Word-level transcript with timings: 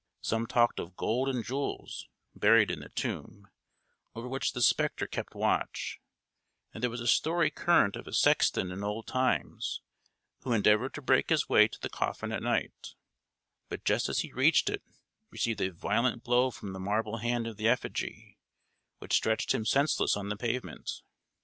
Some 0.21 0.47
talked 0.47 0.79
of 0.79 0.95
gold 0.95 1.29
and 1.29 1.45
jewels 1.45 2.07
buried 2.35 2.71
in 2.71 2.79
the 2.79 2.89
tomb, 2.89 3.47
over 4.15 4.27
which 4.27 4.53
the 4.53 4.63
spectre 4.63 5.05
kept 5.05 5.35
watch; 5.35 5.99
and 6.73 6.81
there 6.81 6.89
was 6.89 7.01
a 7.01 7.07
story 7.07 7.51
current 7.51 7.95
of 7.95 8.07
a 8.07 8.11
sexton 8.13 8.71
in 8.71 8.83
old 8.83 9.05
times 9.05 9.81
who 10.39 10.53
endeavoured 10.53 10.95
to 10.95 11.03
break 11.03 11.29
his 11.29 11.47
way 11.47 11.67
to 11.67 11.79
the 11.79 11.87
coffin 11.87 12.31
at 12.31 12.41
night; 12.41 12.95
but 13.69 13.85
just 13.85 14.09
as 14.09 14.21
he 14.21 14.33
reached 14.33 14.71
it, 14.71 14.81
received 15.29 15.61
a 15.61 15.69
violent 15.71 16.23
blow 16.23 16.49
from 16.49 16.73
the 16.73 16.79
marble 16.79 17.17
hand 17.17 17.45
of 17.45 17.57
the 17.57 17.67
effigy, 17.67 18.39
which 18.97 19.13
stretched 19.13 19.53
him 19.53 19.65
senseless 19.67 20.17
on 20.17 20.29
the 20.29 20.35
pavement. 20.35 21.03